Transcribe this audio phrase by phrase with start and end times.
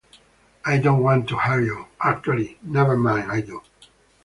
[0.65, 1.85] I don't want to hurt you.
[2.01, 3.61] Actually, never mind, I do.